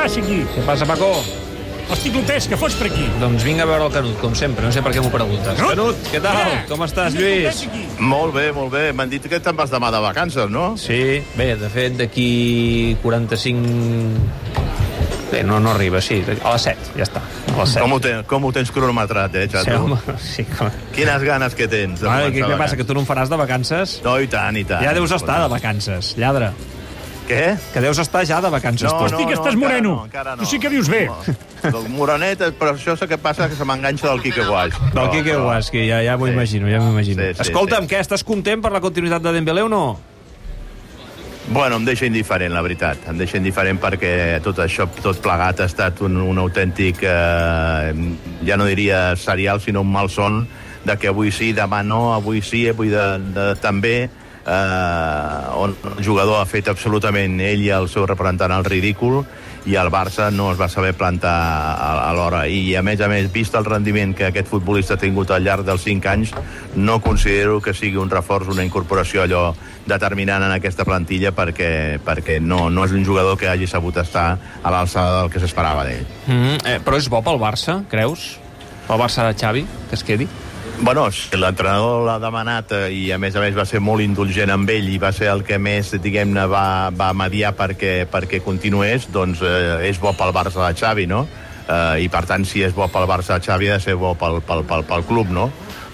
passa 0.00 0.20
aquí? 0.24 0.40
Què 0.54 0.64
passa, 0.66 0.86
Paco? 0.88 1.12
Hosti, 1.90 2.10
Clotés, 2.14 2.46
que 2.46 2.54
fots 2.58 2.76
per 2.78 2.86
aquí? 2.86 3.08
Doncs 3.18 3.42
vinc 3.42 3.58
a 3.64 3.66
veure 3.66 3.88
el 3.88 3.92
Canut, 3.92 4.14
com 4.22 4.34
sempre. 4.38 4.62
No 4.62 4.70
sé 4.70 4.78
per 4.84 4.92
què 4.94 5.02
m'ho 5.02 5.10
preguntes. 5.10 5.56
Canut? 5.58 5.72
Canut, 5.74 6.04
què 6.12 6.20
tal? 6.22 6.36
Mira, 6.38 6.60
Com 6.70 6.84
estàs, 6.86 7.16
Lluís? 7.18 7.64
Molt 7.98 8.36
bé, 8.36 8.44
molt 8.54 8.70
bé. 8.72 8.84
M'han 8.94 9.10
dit 9.10 9.26
que 9.26 9.40
te'n 9.42 9.58
vas 9.58 9.72
demà 9.74 9.90
de 9.90 9.98
vacances, 10.04 10.46
no? 10.54 10.76
Sí, 10.78 11.18
bé, 11.34 11.56
de 11.58 11.70
fet, 11.72 11.98
d'aquí 11.98 12.96
45... 13.02 13.66
Bé, 15.30 15.44
no, 15.46 15.60
no 15.62 15.70
arriba, 15.70 16.00
sí, 16.02 16.16
a 16.26 16.52
les 16.56 16.62
7, 16.66 16.88
ja 16.98 17.04
està. 17.06 17.20
A 17.22 17.58
les 17.60 17.74
7. 17.76 17.82
Com 17.84 17.92
ho, 17.94 18.00
ten, 18.02 18.24
com 18.26 18.46
ho 18.48 18.50
tens 18.54 18.70
cronometrat, 18.74 19.34
eh, 19.38 19.44
Sí, 19.46 19.52
xato? 19.58 19.76
home, 19.84 19.98
sí, 20.18 20.42
com... 20.56 20.70
Quines 20.94 21.22
ganes 21.26 21.54
que 21.54 21.68
tens 21.70 22.00
de 22.02 22.08
Vale, 22.10 22.32
què, 22.34 22.42
què 22.42 22.56
passa, 22.58 22.74
que 22.78 22.86
tu 22.86 22.94
no 22.98 23.04
en 23.04 23.06
faràs 23.06 23.30
de 23.30 23.38
vacances? 23.38 24.00
No, 24.06 24.16
i 24.18 24.26
tant, 24.30 24.58
i 24.58 24.64
tant. 24.66 24.82
Ja 24.82 24.94
deus 24.96 25.14
estar 25.14 25.38
de 25.44 25.50
vacances, 25.52 26.14
lladre. 26.18 26.50
Què? 27.30 27.56
Que 27.72 27.80
deus 27.84 27.98
estar 28.02 28.24
ja 28.26 28.40
de 28.42 28.50
vacances, 28.50 28.90
tu. 28.90 29.04
Hosti, 29.06 29.24
que 29.26 29.36
estàs 29.38 29.54
encara 29.54 29.62
moreno. 29.62 29.94
No, 30.00 30.04
encara 30.10 30.34
no. 30.36 30.42
Tu 30.42 30.50
sí 30.50 30.58
que 30.58 30.68
dius 30.72 30.88
bé. 30.90 31.06
No. 31.06 31.70
Del 31.70 31.88
morenet, 31.94 32.42
però 32.58 32.74
això 32.74 32.94
és 32.96 33.02
el 33.06 33.08
que 33.08 33.18
passa 33.18 33.48
que 33.48 33.54
se 33.54 33.64
m'enganxa 33.68 34.08
del 34.10 34.22
Quique 34.24 34.44
Guaix. 34.48 34.74
Del 34.80 34.92
Però- 34.92 35.10
Quique 35.12 35.34
però- 35.34 35.44
Guasqui, 35.44 35.86
ja, 35.88 36.02
ja 36.02 36.16
m'ho 36.18 36.26
Sí. 36.26 36.32
imagino, 36.32 36.68
ja 36.68 36.80
m'ho 36.80 36.90
imagino. 36.92 37.22
Sí, 37.22 37.34
sí, 37.34 37.42
Escolta'm, 37.48 37.86
sí. 37.88 37.94
què, 37.94 38.00
estàs 38.00 38.24
content 38.24 38.60
per 38.62 38.72
la 38.72 38.80
continuïtat 38.80 39.22
de 39.22 39.32
Dembélé 39.32 39.62
o 39.62 39.68
no? 39.68 40.00
Bueno, 41.52 41.76
em 41.80 41.84
deixa 41.84 42.06
indiferent, 42.06 42.52
la 42.54 42.62
veritat. 42.62 43.08
Em 43.10 43.18
deixa 43.18 43.36
indiferent 43.40 43.80
perquè 43.82 44.40
tot 44.44 44.58
això, 44.62 44.86
tot 45.02 45.18
plegat, 45.24 45.60
ha 45.60 45.66
estat 45.66 46.00
un, 46.06 46.16
un 46.22 46.38
autèntic, 46.38 47.00
eh, 47.02 47.94
ja 48.46 48.56
no 48.56 48.66
diria 48.68 49.16
serial, 49.16 49.60
sinó 49.60 49.80
un 49.80 49.90
malson 49.90 50.46
de 50.84 50.96
que 50.96 51.08
avui 51.10 51.32
sí, 51.32 51.52
demà 51.52 51.82
no, 51.82 52.14
avui 52.14 52.40
sí, 52.40 52.68
avui 52.70 52.88
de, 52.88 53.18
de, 53.34 53.54
també, 53.60 54.08
eh, 54.50 55.60
on 55.62 55.76
el 55.96 56.04
jugador 56.04 56.40
ha 56.40 56.48
fet 56.48 56.68
absolutament 56.68 57.38
ell 57.44 57.62
i 57.62 57.70
el 57.74 57.88
seu 57.88 58.06
representant 58.08 58.52
el 58.56 58.66
ridícul 58.66 59.22
i 59.68 59.76
el 59.76 59.90
Barça 59.92 60.30
no 60.32 60.48
es 60.52 60.58
va 60.58 60.70
saber 60.72 60.94
plantar 60.96 61.30
a, 61.30 61.90
a 62.08 62.12
l'hora. 62.16 62.46
I, 62.48 62.74
a 62.80 62.82
més 62.82 63.00
a 63.04 63.08
més, 63.12 63.28
vist 63.32 63.54
el 63.58 63.66
rendiment 63.68 64.14
que 64.16 64.30
aquest 64.30 64.48
futbolista 64.48 64.96
ha 64.96 65.00
tingut 65.00 65.30
al 65.30 65.44
llarg 65.44 65.66
dels 65.68 65.84
5 65.84 66.08
anys, 66.08 66.32
no 66.76 67.00
considero 67.04 67.60
que 67.60 67.74
sigui 67.76 68.00
un 68.00 68.10
reforç, 68.10 68.48
una 68.54 68.64
incorporació 68.64 69.24
allò 69.24 69.50
determinant 69.86 70.46
en 70.46 70.54
aquesta 70.56 70.86
plantilla 70.88 71.34
perquè, 71.36 72.00
perquè 72.04 72.40
no, 72.40 72.68
no 72.72 72.86
és 72.88 72.96
un 72.96 73.04
jugador 73.04 73.36
que 73.38 73.50
hagi 73.52 73.68
sabut 73.68 74.00
estar 74.00 74.28
a 74.62 74.72
l'alçada 74.72 75.20
del 75.20 75.32
que 75.34 75.42
s'esperava 75.44 75.84
d'ell. 75.84 76.06
Mm 76.26 76.40
-hmm. 76.40 76.56
eh, 76.64 76.78
però 76.80 76.96
és 76.96 77.08
bo 77.08 77.22
pel 77.22 77.38
Barça, 77.38 77.84
creus? 77.88 78.38
Pel 78.88 78.98
Barça 78.98 79.28
de 79.28 79.34
Xavi, 79.38 79.66
que 79.88 79.94
es 79.94 80.04
quedi? 80.04 80.28
Bueno, 80.82 81.10
l'entrenador 81.36 82.06
l'ha 82.06 82.14
demanat 82.16 82.70
eh, 82.72 82.86
i 82.96 83.00
a 83.12 83.18
més 83.20 83.34
a 83.36 83.42
més 83.44 83.52
va 83.52 83.66
ser 83.68 83.82
molt 83.84 84.00
indulgent 84.00 84.48
amb 84.48 84.70
ell 84.72 84.86
i 84.88 84.96
va 84.98 85.10
ser 85.12 85.28
el 85.28 85.42
que 85.44 85.58
més, 85.60 85.90
diguem-ne, 86.00 86.46
va, 86.48 86.88
va 86.96 87.10
mediar 87.12 87.50
perquè, 87.52 88.06
perquè 88.08 88.40
continués, 88.40 89.04
doncs 89.12 89.42
eh, 89.44 89.90
és 89.90 90.00
bo 90.00 90.14
pel 90.16 90.32
Barça 90.32 90.62
de 90.64 90.78
Xavi, 90.80 91.04
no? 91.10 91.26
Eh, 91.68 92.06
I 92.06 92.08
per 92.08 92.24
tant, 92.30 92.48
si 92.48 92.64
és 92.64 92.72
bo 92.72 92.88
pel 92.88 93.04
Barça 93.10 93.36
de 93.36 93.44
Xavi, 93.44 93.68
ha 93.68 93.76
de 93.76 93.84
ser 93.84 93.98
bo 94.00 94.14
pel, 94.16 94.40
pel, 94.40 94.64
pel, 94.64 94.86
pel 94.88 95.04
club, 95.04 95.28
no? 95.36 95.50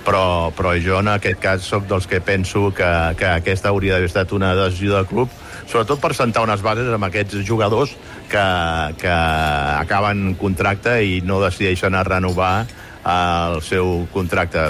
Però, 0.06 0.54
però 0.54 0.76
jo 0.78 1.02
en 1.02 1.10
aquest 1.16 1.42
cas 1.42 1.66
sóc 1.66 1.90
dels 1.90 2.06
que 2.06 2.22
penso 2.22 2.68
que, 2.70 2.92
que 3.18 3.26
aquesta 3.26 3.74
hauria 3.74 3.96
d'haver 3.96 4.06
estat 4.06 4.38
una 4.38 4.54
decisió 4.54 4.94
del 4.94 5.10
club 5.10 5.32
sobretot 5.66 5.98
per 5.98 6.12
sentar 6.14 6.44
unes 6.46 6.62
bases 6.62 6.92
amb 6.94 7.08
aquests 7.08 7.40
jugadors 7.42 7.96
que, 8.30 8.44
que 9.02 9.10
acaben 9.10 10.36
contracte 10.38 11.00
i 11.02 11.18
no 11.26 11.40
decideixen 11.42 11.98
a 11.98 12.04
renovar 12.06 12.68
el 13.06 13.60
seu 13.62 14.06
contracte. 14.12 14.60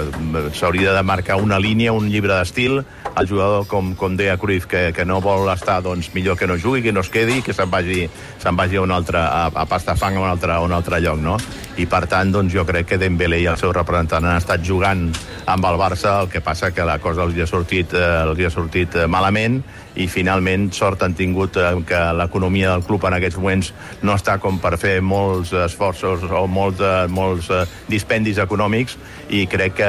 S'hauria 0.53 0.93
de 0.93 1.03
marcar 1.03 1.39
una 1.41 1.57
línia, 1.59 1.93
un 1.93 2.09
llibre 2.09 2.35
d'estil. 2.35 2.83
El 3.17 3.29
jugador, 3.29 3.65
com, 3.67 3.95
com 3.97 4.17
deia 4.17 4.37
Cruyff, 4.37 4.67
que, 4.69 4.91
que 4.93 5.05
no 5.05 5.19
vol 5.25 5.49
estar, 5.49 5.79
doncs 5.81 6.11
millor 6.13 6.37
que 6.37 6.47
no 6.47 6.59
jugui, 6.61 6.83
que 6.85 6.93
no 6.93 7.01
es 7.01 7.09
quedi, 7.09 7.41
que 7.41 7.55
se'n 7.57 7.71
vagi, 7.73 8.05
se'n 8.43 8.59
vagi 8.59 8.77
a 8.77 8.83
un 8.85 8.93
altre, 8.93 9.17
a, 9.17 9.47
a 9.49 9.65
pastar 9.65 9.97
fang 9.97 10.19
a 10.19 10.21
un 10.21 10.29
altre, 10.29 10.53
a 10.53 10.61
un 10.61 10.75
altre 10.75 11.01
lloc, 11.01 11.17
no? 11.17 11.37
I 11.77 11.87
per 11.89 12.05
tant, 12.09 12.29
doncs 12.33 12.53
jo 12.53 12.65
crec 12.65 12.91
que 12.91 13.01
Dembélé 13.01 13.41
i 13.41 13.49
el 13.49 13.57
seu 13.57 13.73
representant 13.73 14.25
han 14.25 14.37
estat 14.37 14.61
jugant 14.65 15.07
amb 15.47 15.65
el 15.65 15.81
Barça, 15.81 16.19
el 16.21 16.29
que 16.29 16.41
passa 16.45 16.71
que 16.73 16.85
la 16.85 16.99
cosa 17.01 17.25
els 17.25 17.37
hi 17.37 17.45
ha 17.45 17.49
sortit, 17.49 17.93
eh, 17.97 18.05
els 18.27 18.39
hi 18.39 18.47
ha 18.47 18.53
sortit 18.53 18.97
eh, 18.97 19.05
malament 19.09 19.61
i 19.97 20.05
finalment 20.11 20.67
sort 20.75 21.01
han 21.05 21.15
tingut 21.17 21.57
eh, 21.57 21.69
que 21.87 21.99
l'economia 22.17 22.73
del 22.73 22.83
club 22.85 23.05
en 23.07 23.15
aquests 23.17 23.39
moments 23.39 23.71
no 24.05 24.15
està 24.17 24.37
com 24.41 24.59
per 24.61 24.75
fer 24.81 24.97
molts 25.01 25.53
esforços 25.57 26.25
o 26.27 26.43
molts, 26.51 26.83
eh, 26.83 27.07
molts 27.09 27.49
eh, 27.53 27.63
dispendis 27.87 28.26
econòmics 28.35 28.97
i 29.31 29.45
crec 29.47 29.77
que 29.79 29.87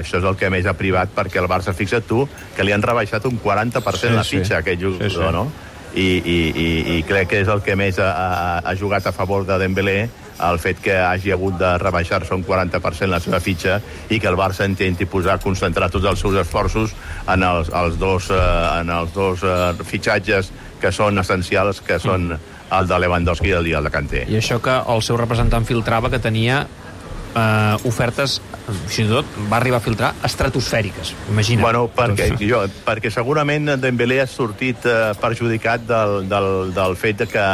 això 0.00 0.16
és 0.22 0.24
el 0.24 0.36
que 0.40 0.48
més 0.48 0.64
ha 0.64 0.72
privat 0.78 1.12
perquè 1.12 1.42
el 1.42 1.48
Barça, 1.52 1.76
fixa't 1.76 2.08
tu, 2.08 2.24
que 2.56 2.64
li 2.64 2.72
han 2.72 2.80
rebaixat 2.82 3.28
un 3.28 3.36
40% 3.42 4.00
Sí, 4.00 4.14
la 4.16 4.24
sí. 4.24 4.38
fitxa 4.38 4.56
a 4.56 4.64
aquest 4.64 4.80
jugador, 4.80 5.10
Sí, 5.10 5.16
sí. 5.20 5.32
no? 5.36 5.48
I, 5.96 6.08
i, 6.20 6.38
i, 6.60 6.96
i 6.98 7.02
crec 7.08 7.28
que 7.30 7.38
és 7.40 7.48
el 7.48 7.62
que 7.64 7.76
més 7.76 7.98
ha, 7.98 8.08
ha, 8.12 8.58
ha 8.68 8.74
jugat 8.76 9.06
a 9.08 9.12
favor 9.16 9.46
de 9.48 9.56
Dembélé 9.58 10.08
el 10.44 10.58
fet 10.60 10.82
que 10.84 10.92
hagi 11.00 11.30
hagut 11.32 11.54
de 11.56 11.70
rebaixar-se 11.80 12.34
un 12.36 12.42
40% 12.44 13.08
la 13.08 13.20
seva 13.24 13.40
fitxa 13.40 13.78
i 14.12 14.18
que 14.20 14.28
el 14.28 14.36
Barça 14.36 14.66
intenti 14.68 15.06
posar, 15.08 15.38
concentrar 15.40 15.88
tots 15.88 16.04
els 16.04 16.20
seus 16.20 16.36
esforços 16.42 16.92
en 17.32 17.42
els, 17.48 17.70
els 17.72 17.96
dos, 17.98 18.28
eh, 18.28 18.80
en 18.82 18.90
els 18.92 19.14
dos 19.16 19.40
eh, 19.42 19.72
fitxatges 19.88 20.52
que 20.82 20.92
són 20.92 21.16
essencials, 21.22 21.80
que 21.80 21.96
són 21.98 22.34
el 22.36 22.88
de 22.90 22.98
Lewandowski 23.00 23.48
i 23.48 23.72
el 23.78 23.88
de 23.88 23.90
Kanté. 23.94 24.26
I 24.28 24.36
això 24.42 24.60
que 24.60 24.76
el 24.92 25.00
seu 25.00 25.16
representant 25.16 25.64
filtrava 25.64 26.10
que 26.12 26.20
tenia 26.20 26.66
eh, 27.36 27.88
ofertes, 27.88 28.40
fins 28.88 29.06
i 29.06 29.08
tot 29.10 29.38
va 29.50 29.60
arribar 29.60 29.80
a 29.80 29.84
filtrar 29.84 30.12
estratosfèriques, 30.26 31.14
imagina't. 31.30 31.62
Bueno, 31.62 31.86
perquè, 31.92 32.32
jo, 32.40 32.64
perquè 32.86 33.12
segurament 33.12 33.76
Dembélé 33.80 34.22
ha 34.24 34.28
sortit 34.30 34.86
eh, 34.88 35.10
perjudicat 35.20 35.86
del, 35.88 36.22
del, 36.30 36.52
del 36.76 36.96
fet 37.00 37.26
que 37.30 37.48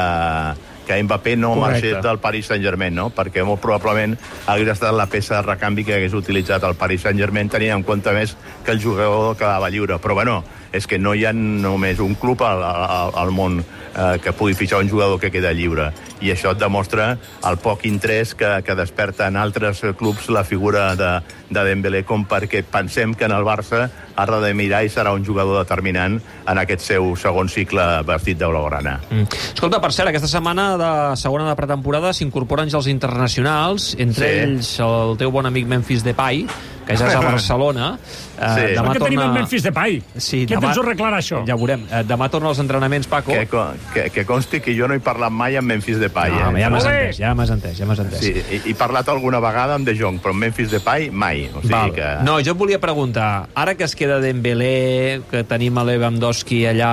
que 0.83 1.03
Mbappé 1.03 1.37
no 1.37 1.55
Correcte. 1.55 1.93
marxés 1.93 2.03
del 2.03 2.19
Paris 2.19 2.47
Saint-Germain, 2.51 2.95
no? 2.95 3.11
perquè 3.15 3.45
molt 3.47 3.61
probablement 3.63 4.17
hagués 4.51 4.73
estat 4.75 4.95
la 4.97 5.07
peça 5.07 5.37
de 5.39 5.43
recanvi 5.47 5.85
que 5.87 5.95
hagués 5.95 6.17
utilitzat 6.19 6.65
el 6.67 6.75
Paris 6.75 7.05
Saint-Germain 7.07 7.49
tenint 7.49 7.77
en 7.77 7.85
compte 7.87 8.13
més 8.13 8.35
que 8.65 8.75
el 8.75 8.83
jugador 8.83 9.37
quedava 9.39 9.71
lliure. 9.71 10.01
Però 10.03 10.17
bueno, 10.19 10.43
és 10.73 10.87
que 10.89 10.99
no 10.99 11.15
hi 11.15 11.25
ha 11.29 11.33
només 11.37 12.01
un 12.01 12.15
club 12.17 12.43
al, 12.43 12.63
al, 12.65 13.13
al 13.23 13.31
món 13.35 13.61
eh, 13.61 14.19
que 14.23 14.33
pugui 14.33 14.55
fitxar 14.59 14.81
un 14.83 14.91
jugador 14.91 15.21
que 15.21 15.31
queda 15.31 15.53
lliure. 15.53 15.91
I 16.23 16.31
això 16.33 16.53
et 16.55 16.61
demostra 16.61 17.17
el 17.49 17.57
poc 17.63 17.85
interès 17.89 18.35
que, 18.39 18.49
que 18.65 18.77
desperta 18.79 19.27
en 19.29 19.37
altres 19.37 19.83
clubs 19.99 20.29
la 20.31 20.45
figura 20.45 20.93
de, 20.97 21.11
de 21.51 21.65
Dembélé 21.67 22.05
com 22.09 22.25
perquè 22.29 22.63
pensem 22.65 23.15
que 23.15 23.27
en 23.27 23.35
el 23.37 23.45
Barça 23.45 23.89
ha 24.17 24.27
de 24.27 24.53
mirar 24.55 24.83
i 24.85 24.91
serà 24.93 25.13
un 25.13 25.25
jugador 25.25 25.59
determinant 25.63 26.19
en 26.49 26.59
aquest 26.63 26.85
seu 26.85 27.13
segon 27.17 27.49
cicle 27.53 27.83
vestit 28.07 28.39
de 28.39 28.47
blaugrana. 28.49 28.99
Mm. 29.11 29.27
Escolta, 29.55 29.81
per 29.83 29.93
cert, 29.93 30.09
aquesta 30.13 30.31
setmana 30.31 30.77
de 30.81 30.93
segona 31.21 31.49
de 31.49 31.57
pretemporada 31.59 32.13
s'incorporen 32.17 32.71
ja 32.71 32.79
els 32.81 32.89
internacionals, 32.93 33.93
entre 33.99 34.29
Sí. 34.29 34.39
ells 34.47 34.73
el 34.81 35.17
teu 35.19 35.31
bon 35.31 35.47
amic 35.47 35.67
Memphis 35.67 36.05
Depay, 36.05 36.47
que 36.87 36.97
ja 36.99 37.07
és 37.09 37.15
a 37.17 37.21
Barcelona. 37.31 37.91
Sí. 38.03 38.65
Per 38.75 38.85
què 38.89 38.99
tenim 39.05 39.21
el 39.23 39.33
Memphis 39.37 39.63
Depay? 39.63 40.01
Sí, 40.17 40.41
Què 40.47 40.57
demà- 40.57 40.73
tens 40.73 40.79
a 40.79 40.83
arreglar, 40.83 41.13
això? 41.19 41.43
Ja 41.47 41.55
ho 41.55 41.61
veurem. 41.61 41.85
Eh, 41.91 42.01
Demà 42.09 42.27
torna 42.33 42.49
als 42.51 42.59
entrenaments, 42.59 43.07
Paco. 43.07 43.31
Que, 43.33 43.47
que, 43.95 44.05
que 44.11 44.25
consti 44.27 44.59
que 44.65 44.75
jo 44.75 44.89
no 44.91 44.95
he 44.99 45.01
parlat 45.05 45.31
mai 45.31 45.57
amb 45.61 45.69
Memphis 45.71 46.01
Depay. 46.03 46.33
No, 46.35 46.51
eh? 46.57 46.63
ja 46.65 46.71
m'has 46.73 46.87
entès, 46.91 47.19
ja 47.21 47.35
m'has 47.39 47.53
entès, 47.55 47.77
ja 47.79 47.87
m'has 47.87 48.01
entès. 48.03 48.19
Sí, 48.25 48.33
he, 48.51 48.61
he 48.73 48.75
parlat 48.75 49.09
alguna 49.13 49.39
vegada 49.45 49.77
amb 49.79 49.87
De 49.87 49.95
Jong, 49.99 50.19
però 50.25 50.35
amb 50.35 50.43
Memphis 50.49 50.73
Depay 50.75 51.11
mai. 51.11 51.45
O 51.55 51.61
sigui 51.63 51.73
Val. 51.77 51.95
que... 51.95 52.09
No, 52.27 52.39
jo 52.43 52.57
et 52.57 52.59
volia 52.59 52.81
preguntar, 52.83 53.49
ara 53.55 53.77
que 53.79 53.85
es 53.87 53.95
queda 53.95 54.19
Dembélé, 54.25 55.23
que 55.31 55.45
tenim 55.47 55.79
a 55.79 55.85
Lewandowski 55.87 56.65
allà, 56.73 56.93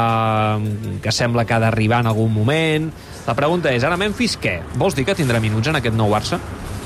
que 1.01 1.11
sembla 1.11 1.45
que 1.49 1.53
ha 1.57 1.59
d'arribar 1.63 2.03
en 2.05 2.11
algun 2.13 2.33
moment, 2.33 2.91
la 3.25 3.33
pregunta 3.37 3.73
és, 3.73 3.83
ara 3.83 3.97
Memphis 3.97 4.37
què? 4.41 4.59
Vols 4.77 4.95
dir 4.97 5.05
que 5.05 5.15
tindrà 5.17 5.41
minuts 5.41 5.67
en 5.69 5.77
aquest 5.81 5.95
nou 5.97 6.09
Barça? 6.13 6.37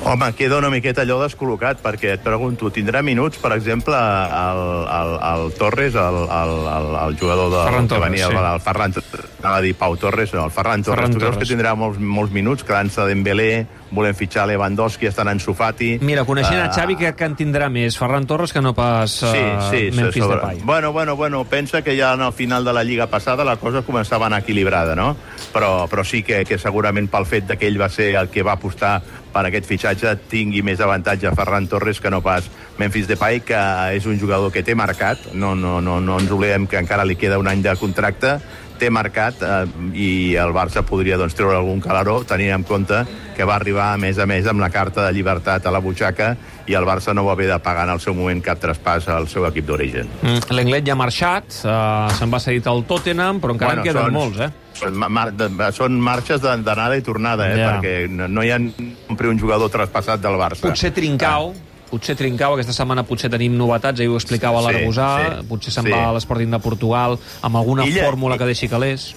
Home, 0.06 0.34
queda 0.36 0.58
una 0.60 0.68
miqueta 0.68 1.06
allò 1.06 1.16
descol·locat, 1.22 1.80
perquè 1.84 2.18
et 2.18 2.24
pregunto, 2.26 2.68
tindrà 2.76 3.00
minuts, 3.06 3.38
per 3.40 3.54
exemple, 3.56 3.96
el, 3.96 4.64
el, 4.92 5.12
el 5.30 5.54
Torres, 5.56 5.96
el, 5.96 6.18
el, 6.28 6.52
el, 6.74 6.88
el 7.06 7.16
jugador 7.22 7.54
de, 7.54 7.62
Ferran 7.70 7.88
que 7.88 7.94
Torres, 7.96 8.10
venia, 8.12 8.28
sí. 8.28 8.36
el, 8.36 8.50
el 8.50 8.60
Ferran, 8.66 8.98
anava 9.40 9.56
a 9.56 9.64
dir 9.64 9.72
Pau 9.80 9.96
Torres, 10.02 10.34
no, 10.36 10.44
el 10.50 10.52
Ferran 10.52 10.84
Torres. 10.84 11.00
Ferran 11.00 11.16
tu 11.16 11.24
creus 11.24 11.38
Torres. 11.38 11.48
que 11.48 11.56
tindrà 11.56 11.72
molts, 11.80 12.02
molts 12.04 12.36
minuts, 12.36 12.68
quedant-se 12.68 13.08
Dembélé, 13.08 13.50
volem 13.94 14.16
fitxar 14.18 14.48
Lewandowski, 14.50 15.08
estan 15.08 15.30
en 15.32 15.40
Sufati... 15.40 15.98
Mira, 16.02 16.26
coneixent 16.26 16.60
Eh, 16.60 16.66
a 16.66 16.74
Xavi, 16.74 16.96
crec 17.00 17.18
que 17.20 17.28
en 17.30 17.36
tindrà 17.40 17.70
més? 17.74 17.98
Ferran 17.98 18.26
Torres 18.30 18.54
que 18.54 18.62
no 18.62 18.74
pas 18.78 19.16
uh, 19.24 19.32
Sí, 19.32 19.44
sí, 19.70 19.82
Memphis 19.96 20.24
sobre... 20.24 20.38
Depay. 20.38 20.62
Bueno, 20.64 20.92
bueno, 20.94 21.16
bueno, 21.16 21.44
pensa 21.46 21.82
que 21.82 21.98
ja 21.98 22.14
en 22.14 22.22
el 22.22 22.34
final 22.34 22.66
de 22.66 22.74
la 22.74 22.84
Lliga 22.84 23.08
passada 23.08 23.46
la 23.46 23.58
cosa 23.58 23.84
començava 23.86 24.26
a 24.26 24.32
anar 24.32 24.42
equilibrada, 24.44 24.96
no? 24.96 25.16
Però, 25.54 25.88
però 25.90 26.04
sí 26.04 26.24
que, 26.24 26.44
que 26.46 26.58
segurament 26.58 27.10
pel 27.12 27.28
fet 27.30 27.54
que 27.58 27.68
ell 27.70 27.80
va 27.82 27.90
ser 27.90 28.16
el 28.18 28.30
que 28.34 28.44
va 28.44 28.58
apostar 28.58 29.02
per 29.34 29.46
aquest 29.48 29.66
fitxatge 29.70 30.16
tingui 30.30 30.62
més 30.66 30.82
avantatge 30.82 31.32
Ferran 31.36 31.68
Torres 31.68 32.00
que 32.02 32.12
no 32.14 32.22
pas 32.22 32.50
Memphis 32.78 33.08
Depay, 33.10 33.42
que 33.46 33.62
és 33.98 34.06
un 34.10 34.20
jugador 34.22 34.54
que 34.54 34.64
té 34.66 34.76
marcat, 34.78 35.32
no, 35.34 35.54
no, 35.56 35.80
no, 35.82 36.00
no 36.02 36.20
ens 36.22 36.32
oblidem 36.34 36.68
que 36.70 36.80
encara 36.82 37.06
li 37.06 37.18
queda 37.18 37.40
un 37.42 37.50
any 37.50 37.62
de 37.66 37.74
contracte, 37.78 38.38
té 38.80 38.90
marcat 38.94 39.42
eh, 39.46 39.66
i 39.94 40.10
el 40.40 40.54
Barça 40.56 40.84
podria 40.86 41.18
doncs, 41.20 41.36
treure 41.38 41.58
algun 41.60 41.82
calaró 41.84 42.22
tenint 42.28 42.54
en 42.58 42.66
compte 42.68 43.04
que 43.38 43.46
va 43.48 43.58
arribar 43.58 43.83
a 43.92 43.98
més 44.00 44.18
a 44.18 44.26
més 44.30 44.48
amb 44.48 44.62
la 44.64 44.70
carta 44.72 45.04
de 45.06 45.12
llibertat 45.14 45.66
a 45.68 45.72
la 45.76 45.80
butxaca 45.84 46.32
i 46.68 46.74
el 46.80 46.86
Barça 46.88 47.14
no 47.14 47.26
va 47.28 47.34
haver 47.36 47.50
de 47.52 47.58
pagar 47.60 47.84
en 47.90 47.94
el 47.98 48.00
seu 48.00 48.16
moment 48.16 48.40
cap 48.46 48.62
traspàs 48.64 49.10
al 49.12 49.28
seu 49.28 49.46
equip 49.50 49.66
d'origen. 49.68 50.08
Mm, 50.22 50.54
L'Englet 50.56 50.86
ja 50.88 50.94
ha 50.96 51.00
marxat, 51.02 51.60
uh, 51.66 52.08
se'n 52.18 52.32
va 52.32 52.40
cedit 52.40 52.68
al 52.72 52.86
Tottenham, 52.88 53.42
però 53.44 53.52
encara 53.58 53.74
Bueno, 53.76 53.84
en 53.84 53.88
queden 53.90 54.06
són- 54.08 54.14
molts, 54.14 54.40
eh? 54.40 54.50
són, 54.80 54.96
mar 55.12 55.28
de, 55.36 55.50
són 55.76 56.00
marxes 56.00 56.42
d'anada 56.42 56.96
i 56.98 57.02
tornada, 57.06 57.52
eh? 57.52 57.58
Ja. 57.60 57.74
perquè 57.82 58.08
no, 58.10 58.28
no 58.28 58.44
hi 58.44 58.50
ha 58.52 58.58
un 58.58 59.40
jugador 59.40 59.70
traspassat 59.70 60.22
del 60.24 60.40
Barça. 60.40 60.62
Potser 60.70 60.92
Trincao, 60.94 61.54
potser 61.92 62.16
Trincao, 62.18 62.56
aquesta 62.56 62.74
setmana 62.74 63.04
potser 63.06 63.30
tenim 63.30 63.54
novetats, 63.58 64.00
ahir 64.02 64.10
ho 64.10 64.16
explicava 64.18 64.62
Sí, 64.64 64.66
l'Aragosà, 64.66 65.10
sí, 65.42 65.46
potser 65.48 65.72
se'n 65.76 65.86
sí. 65.86 65.92
va 65.94 66.08
a 66.10 66.14
l'Sporting 66.16 66.50
de 66.56 66.60
Portugal 66.60 67.20
amb 67.42 67.56
alguna 67.60 67.86
Illa- 67.86 68.06
fórmula 68.08 68.38
que 68.40 68.46
deixi 68.50 68.68
calés. 68.68 69.12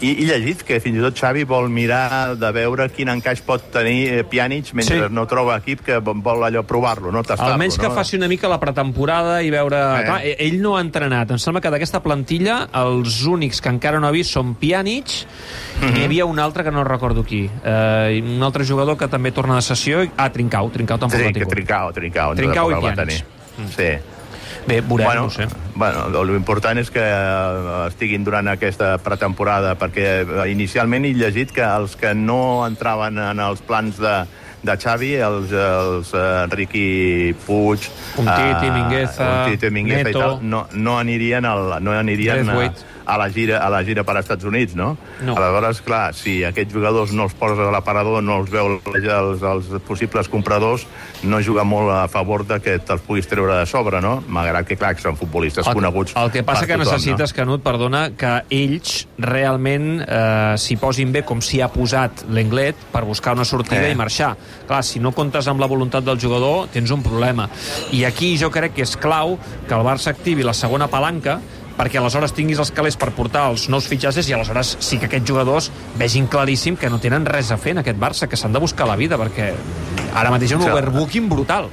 I, 0.00 0.12
I 0.22 0.26
llegit 0.28 0.60
que 0.62 0.76
fins 0.78 0.94
i 0.96 1.00
tot 1.02 1.16
Xavi 1.18 1.42
vol 1.42 1.66
mirar 1.74 2.36
de 2.38 2.50
veure 2.54 2.84
quin 2.94 3.08
encaix 3.10 3.40
pot 3.42 3.64
tenir 3.74 3.96
eh, 4.12 4.24
Pjanic 4.24 4.68
mentre 4.78 5.08
Sí. 5.08 5.14
no 5.14 5.24
troba 5.26 5.56
equip 5.58 5.80
que 5.82 5.96
vol 5.98 6.44
allò 6.46 6.62
provar-lo, 6.62 7.10
no? 7.10 7.24
Tastar-lo, 7.26 7.54
Almenys 7.56 7.78
que 7.78 7.88
no? 7.88 7.94
faci 7.96 8.14
una 8.16 8.28
mica 8.28 8.46
la 8.48 8.60
pretemporada 8.60 9.40
i 9.42 9.50
veure... 9.50 9.76
Eh. 9.76 10.04
Clar, 10.06 10.20
e- 10.24 10.36
ell 10.46 10.60
no 10.62 10.76
ha 10.76 10.80
entrenat. 10.84 11.32
Em 11.34 11.38
sembla 11.42 11.60
que 11.60 11.72
d'aquesta 11.74 11.98
plantilla 12.04 12.68
els 12.78 13.24
únics 13.26 13.60
que 13.60 13.68
encara 13.74 13.98
no 13.98 14.06
ha 14.06 14.14
vist 14.14 14.30
són 14.36 14.54
Pjanic 14.54 15.10
Mhm. 15.80 15.88
i 15.88 15.92
n'hi 15.98 16.04
havia 16.04 16.24
un 16.26 16.38
altre 16.38 16.62
que 16.64 16.70
no 16.74 16.82
recordo 16.84 17.22
qui. 17.24 17.44
Eh, 17.64 18.22
un 18.22 18.42
altre 18.42 18.64
jugador 18.64 18.96
que 18.98 19.06
també 19.08 19.30
torna 19.32 19.56
de 19.56 19.62
sessió. 19.62 20.06
Ah, 20.16 20.30
Trincao. 20.30 20.70
Trincao 20.70 20.98
tampoc 20.98 21.18
Sí, 21.18 21.24
l'ha 21.24 21.32
que 21.32 21.40
tingut. 21.40 21.54
Trincao, 21.54 21.92
Trincao. 21.92 22.34
Trincao 22.34 22.70
i 22.70 22.74
Pjanic. 22.80 22.96
tenir. 22.96 23.24
Sí. 23.74 24.17
Bé, 24.68 24.82
veurem, 24.82 25.06
bueno, 25.06 25.22
no 25.22 25.30
sé. 25.30 25.46
bueno, 25.74 26.24
l'important 26.28 26.76
és 26.76 26.90
que 26.92 27.00
eh, 27.00 27.86
estiguin 27.88 28.26
durant 28.26 28.50
aquesta 28.52 28.96
pretemporada, 29.00 29.72
perquè 29.80 30.08
eh, 30.20 30.44
inicialment 30.52 31.06
he 31.08 31.14
llegit 31.16 31.54
que 31.56 31.64
els 31.64 31.96
que 31.96 32.12
no 32.12 32.66
entraven 32.66 33.16
en 33.30 33.40
els 33.40 33.64
plans 33.64 33.96
de, 34.02 34.14
de 34.68 34.76
Xavi, 34.76 35.14
els, 35.24 35.54
els 35.56 36.12
eh, 36.12 36.26
Riqui 36.52 36.84
Puig... 37.46 37.88
Umtiti, 38.20 38.68
eh, 38.68 38.74
Mingueza, 38.74 39.30
Umtiti, 39.46 39.72
Mingueza 39.72 40.04
Neto. 40.04 40.18
i 40.18 40.22
tal, 40.22 40.38
no, 40.42 40.66
no 40.74 40.98
anirien, 41.00 41.48
al, 41.48 41.78
no 41.80 41.96
anirien 41.96 42.52
a. 42.52 42.60
a, 43.08 43.16
la 43.18 43.30
gira, 43.32 43.62
a 43.64 43.70
la 43.72 43.80
gira 43.84 44.04
per 44.04 44.14
als 44.18 44.26
Estats 44.28 44.44
Units, 44.44 44.76
no? 44.76 44.90
No. 45.24 45.34
Aleshores, 45.34 45.80
clar, 45.86 46.12
si 46.14 46.42
aquests 46.44 46.74
jugadors 46.76 47.14
no 47.16 47.24
els 47.26 47.34
posa 47.38 47.66
a 47.68 47.72
l'aparador, 47.72 48.20
no 48.22 48.36
els 48.42 48.52
veu 48.52 48.76
els, 48.92 49.42
els 49.42 49.70
possibles 49.88 50.28
compradors, 50.28 50.84
no 51.24 51.40
juga 51.42 51.64
molt 51.64 51.90
a 51.94 52.04
favor 52.12 52.44
de 52.46 52.60
que 52.62 52.76
te'ls 52.78 53.02
puguis 53.06 53.26
treure 53.30 53.56
de 53.62 53.66
sobre, 53.66 54.02
no? 54.04 54.18
Malgrat 54.28 54.68
que, 54.68 54.76
clar, 54.76 54.92
que 54.94 55.02
són 55.06 55.16
futbolistes 55.18 55.66
El, 55.66 55.78
coneguts 55.80 56.14
el 56.20 56.30
que 56.34 56.44
passa 56.46 56.66
que 56.68 56.76
tothom, 56.76 56.84
necessites, 56.92 57.32
Canut, 57.36 57.64
perdona, 57.64 58.08
que 58.18 58.34
ells 58.54 59.06
realment 59.18 60.02
eh, 60.04 60.54
s'hi 60.60 60.76
posin 60.80 61.12
bé 61.14 61.24
com 61.26 61.40
s'hi 61.44 61.62
ha 61.64 61.70
posat 61.72 62.26
l'Englet 62.28 62.88
per 62.92 63.04
buscar 63.08 63.34
una 63.38 63.46
sortida 63.48 63.86
Eh. 63.88 63.92
i 63.92 63.96
marxar. 63.96 64.34
Clar, 64.68 64.82
si 64.84 65.00
no 65.00 65.12
comptes 65.16 65.46
amb 65.48 65.60
la 65.60 65.66
voluntat 65.70 66.04
del 66.04 66.18
jugador, 66.20 66.68
tens 66.72 66.90
un 66.90 67.02
problema. 67.02 67.48
I 67.92 68.04
aquí 68.04 68.36
jo 68.38 68.50
crec 68.50 68.74
que 68.76 68.82
és 68.84 68.96
clau 69.00 69.38
que 69.68 69.74
el 69.74 69.86
Barça 69.86 70.12
activi 70.12 70.44
la 70.44 70.54
segona 70.54 70.88
palanca 70.90 71.38
perquè 71.78 72.00
aleshores 72.00 72.34
tinguis 72.34 72.58
els 72.58 72.72
calés 72.74 72.98
per 72.98 73.12
portar 73.16 73.46
els 73.52 73.68
nous 73.72 73.86
fitxatges 73.88 74.28
i 74.28 74.34
aleshores 74.36 74.76
sí 74.84 74.98
que 74.98 75.06
aquests 75.06 75.28
jugadors 75.30 75.70
vegin 75.98 76.26
claríssim 76.26 76.76
que 76.76 76.90
no 76.90 76.98
tenen 77.02 77.26
res 77.26 77.52
a 77.54 77.58
fer 77.60 77.76
en 77.76 77.84
aquest 77.84 77.98
Barça, 77.98 78.28
que 78.28 78.36
s'han 78.36 78.52
de 78.52 78.62
buscar 78.62 78.88
la 78.88 78.96
vida, 78.98 79.18
perquè 79.20 79.52
ara 80.14 80.32
mateix 80.34 80.52
hi 80.52 80.58
ha 80.58 80.58
un 80.58 80.70
overbooking 80.70 81.28
brutal. 81.30 81.70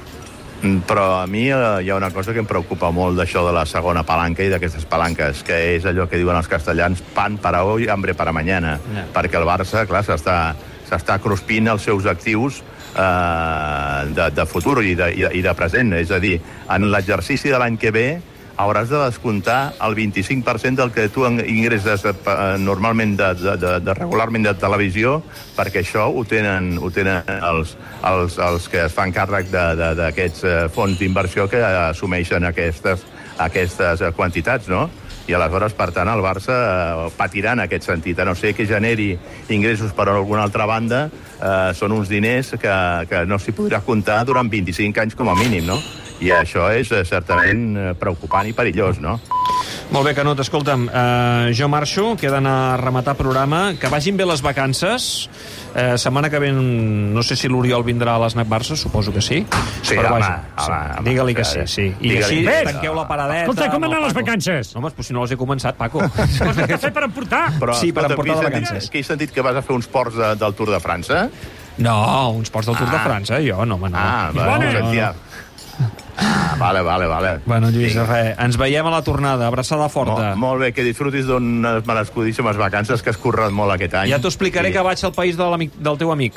Mm, 0.62 0.86
Però 0.88 1.04
a 1.20 1.26
mi 1.26 1.48
eh, 1.50 1.82
hi 1.84 1.90
ha 1.90 1.96
una 1.98 2.10
cosa 2.14 2.32
que 2.32 2.40
em 2.40 2.48
preocupa 2.48 2.90
molt 2.94 3.18
d'això 3.18 3.44
de 3.46 3.52
la 3.52 3.66
segona 3.68 4.06
palanca 4.08 4.44
i 4.46 4.52
d'aquestes 4.52 4.86
palanques, 4.88 5.42
que 5.44 5.58
és 5.74 5.84
allò 5.84 6.06
que 6.08 6.20
diuen 6.20 6.38
els 6.38 6.48
castellans, 6.48 7.02
pan 7.14 7.36
para 7.42 7.64
hoy, 7.64 7.88
hambre 7.88 8.14
para 8.14 8.32
mañana. 8.32 8.78
Ja. 8.94 9.04
Perquè 9.18 9.36
el 9.40 9.48
Barça, 9.48 9.84
clar, 9.90 10.04
s'està 10.06 10.38
s'està 10.86 11.18
cruspint 11.18 11.66
els 11.66 11.82
seus 11.82 12.06
actius 12.06 12.60
eh, 12.94 14.02
de, 14.14 14.30
de 14.36 14.46
futur 14.46 14.78
i 14.84 14.94
de, 14.94 15.10
i, 15.12 15.24
de, 15.26 15.32
i 15.40 15.42
de 15.42 15.54
present. 15.58 15.92
És 15.98 16.12
a 16.14 16.20
dir, 16.22 16.36
en 16.72 16.88
l'exercici 16.92 17.50
de 17.52 17.60
l'any 17.60 17.78
que 17.80 17.92
ve 17.94 18.06
hauràs 18.56 18.88
de 18.88 18.96
descomptar 19.04 19.74
el 19.84 19.94
25% 19.98 20.76
del 20.80 20.92
que 20.92 21.08
tu 21.12 21.26
ingresses 21.28 22.04
eh, 22.08 22.12
pa- 22.24 22.56
normalment 22.58 23.16
de, 23.18 23.32
de, 23.36 23.56
de, 23.60 23.72
de 23.84 23.94
regularment 23.94 24.46
de 24.48 24.54
televisió 24.56 25.18
perquè 25.56 25.82
això 25.84 26.06
ho 26.08 26.24
tenen, 26.24 26.78
ho 26.80 26.90
tenen 26.90 27.22
els, 27.42 27.76
els, 28.04 28.38
els 28.38 28.68
que 28.72 28.84
es 28.86 28.94
fan 28.96 29.12
càrrec 29.12 29.50
d'aquests 29.52 30.44
eh, 30.44 30.54
fons 30.72 30.96
d'inversió 30.98 31.48
que 31.52 31.60
assumeixen 31.60 32.44
aquestes, 32.48 33.04
aquestes 33.38 34.00
eh, 34.00 34.12
quantitats, 34.16 34.68
no? 34.72 34.86
i 35.26 35.34
aleshores, 35.34 35.72
per 35.74 35.88
tant, 35.90 36.06
el 36.06 36.20
Barça 36.22 36.54
eh, 36.54 37.06
patirà 37.18 37.56
en 37.56 37.64
aquest 37.64 37.88
sentit. 37.88 38.20
A 38.22 38.24
no 38.28 38.36
ser 38.38 38.52
que 38.54 38.62
generi 38.64 39.08
ingressos 39.50 39.90
per 39.92 40.06
alguna 40.12 40.44
altra 40.46 40.68
banda, 40.70 41.08
eh, 41.10 41.72
són 41.74 41.90
uns 41.96 42.06
diners 42.08 42.52
que, 42.62 42.74
que 43.10 43.24
no 43.26 43.34
s'hi 43.42 43.50
podrà 43.56 43.80
comptar 43.82 44.20
durant 44.24 44.46
25 44.52 45.02
anys 45.02 45.18
com 45.18 45.28
a 45.28 45.34
mínim, 45.34 45.66
no? 45.66 45.80
I 46.24 46.30
això 46.32 46.70
és 46.72 46.88
eh, 46.96 47.02
certament 47.04 47.64
eh, 47.76 47.90
preocupant 48.00 48.46
i 48.48 48.54
perillós, 48.56 48.96
no? 49.04 49.18
Molt 49.92 50.08
bé, 50.08 50.14
Canut, 50.16 50.40
escolta'm, 50.42 50.88
eh, 50.88 51.50
jo 51.54 51.68
marxo, 51.70 52.16
queda 52.18 52.38
anar 52.40 52.54
a 52.72 52.76
rematar 52.80 53.14
programa, 53.18 53.74
que 53.78 53.86
vagin 53.92 54.16
bé 54.18 54.24
les 54.26 54.40
vacances, 54.42 55.28
eh, 55.76 55.92
setmana 56.00 56.30
que 56.32 56.40
ve 56.42 56.48
no 56.56 57.22
sé 57.22 57.36
si 57.36 57.46
l'Oriol 57.52 57.84
vindrà 57.86 58.16
a 58.16 58.22
l'Snac 58.24 58.48
Barça, 58.48 58.74
suposo 58.80 59.12
que 59.12 59.20
sí. 59.22 59.44
Sí, 59.82 59.94
Però 59.94 60.08
home, 60.14 60.18
vaja, 60.24 60.40
home, 60.56 60.80
home, 60.96 61.04
digue-li 61.10 61.34
que 61.36 61.44
sí, 61.44 61.60
sí, 61.66 61.86
sí. 62.00 62.08
I 62.08 62.16
així 62.22 62.40
sí. 62.40 62.56
tanqueu 62.70 62.96
la 62.96 63.04
paradeta. 63.06 63.44
Escolta, 63.44 63.68
com 63.76 63.84
han 63.84 63.92
anat 63.92 64.06
les 64.08 64.16
vacances? 64.16 64.72
No, 64.74 64.80
home, 64.80 64.90
doncs 64.96 65.06
si 65.12 65.14
no 65.14 65.22
les 65.26 65.36
he 65.36 65.38
començat, 65.44 65.76
Paco. 65.78 66.00
Coses 66.40 66.64
que 66.66 66.78
fer 66.88 66.92
per 66.96 67.04
emportar. 67.06 67.44
Però, 67.60 67.76
Sí, 67.76 67.92
per 67.92 68.08
emportar 68.08 68.40
de 68.40 68.40
sentit- 68.40 68.50
vacances. 68.50 68.90
Que 68.90 69.04
he 69.04 69.06
sentit 69.06 69.30
que 69.36 69.44
vas 69.44 69.60
a 69.60 69.62
fer 69.62 69.76
uns 69.76 69.86
ports 69.86 70.16
de, 70.16 70.32
del 70.40 70.54
Tour 70.56 70.72
de 70.72 70.80
França? 70.80 71.26
no, 71.76 72.30
uns 72.32 72.48
ports 72.50 72.66
del 72.72 72.76
Tour 72.80 72.88
de 72.90 72.96
Ah. 72.96 73.04
França, 73.04 73.38
jo, 73.44 73.62
no, 73.68 73.76
home, 73.76 73.90
no. 73.92 73.98
Ah, 74.00 74.30
no, 74.32 74.40
va, 74.40 74.56
Bona. 74.56 74.72
no, 74.72 74.78
sentia. 74.80 75.12
Ah, 76.56 76.58
vale, 76.58 76.80
vale, 76.82 77.06
vale. 77.06 77.40
Bueno, 77.44 77.70
Lluís, 77.70 77.94
Vinga. 77.94 78.06
res, 78.06 78.38
ens 78.38 78.56
veiem 78.56 78.86
a 78.86 78.90
la 78.90 79.02
tornada, 79.02 79.46
abraçada 79.46 79.88
forta. 79.88 80.34
Molt, 80.34 80.36
molt 80.36 80.60
bé, 80.60 80.72
que 80.72 80.82
disfrutis 80.82 81.26
d'unes 81.28 81.84
merescudíssimes 81.86 82.56
vacances 82.56 83.02
que 83.02 83.10
has 83.10 83.18
currat 83.20 83.52
molt 83.52 83.72
aquest 83.76 83.94
any. 83.94 84.10
Ja 84.10 84.18
t'ho 84.18 84.28
explicaré 84.28 84.70
I- 84.70 84.72
que 84.72 84.80
vaig 84.80 85.04
al 85.04 85.12
país 85.12 85.36
de 85.36 85.70
del 85.76 85.98
teu 85.98 86.12
amic. 86.12 86.34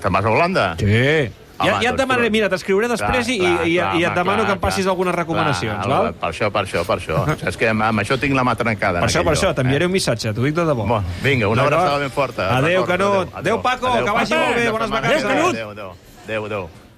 Te'n 0.00 0.12
vas 0.12 0.24
a 0.24 0.30
Holanda? 0.30 0.74
Sí. 0.78 1.30
Ja, 1.60 1.74
Home, 1.74 1.84
ja 1.84 1.90
et 1.90 1.92
doncs, 1.92 1.98
demanaré, 2.00 2.30
mira, 2.30 2.48
t'escriuré 2.48 2.88
després 2.88 3.28
i, 3.28 3.38
Clar, 3.38 3.66
i, 3.68 3.74
clar, 3.76 3.96
i, 4.00 4.04
et 4.04 4.14
demano 4.16 4.38
clar, 4.38 4.46
que 4.46 4.52
em 4.52 4.60
passis 4.60 4.84
clar. 4.86 4.92
algunes 4.94 5.14
recomanacions, 5.14 5.84
Clar, 5.84 5.98
val? 6.06 6.14
Per 6.14 6.30
això, 6.30 6.48
per 6.50 6.62
això, 6.64 6.86
per 6.88 6.96
això. 6.96 7.20
Saps 7.44 7.58
que 7.60 7.68
amb, 7.68 7.82
amb 7.84 8.00
això 8.00 8.16
tinc 8.18 8.32
la 8.34 8.42
mà 8.48 8.56
trencada. 8.56 9.02
Per 9.04 9.10
això, 9.10 9.20
per 9.22 9.34
això, 9.36 9.52
t'enviaré 9.54 9.84
eh? 9.84 9.86
un 9.86 9.92
missatge, 9.92 10.32
t'ho 10.32 10.42
dic 10.48 10.54
de 10.56 10.64
debò. 10.64 10.86
Bon, 10.88 11.04
vinga, 11.22 11.48
una 11.52 11.68
abraçada 11.68 11.98
ben 11.98 12.10
forta. 12.10 12.48
Adéu, 12.56 12.86
Canut. 12.88 13.28
Adéu, 13.34 13.60
Paco, 13.60 13.92
que 13.92 14.10
vagi 14.10 14.34
molt 14.40 14.56
bé, 14.56 14.70
bones 14.70 14.88
vacances. 14.90 15.24
Adéu, 15.24 15.70
adéu. 15.76 15.92
Adéu, 16.24 16.44
adéu. 16.46 16.70